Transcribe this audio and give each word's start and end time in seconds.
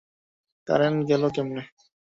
Current 0.67 0.99
গেলো 1.09 1.27
কেমনে? 1.35 1.63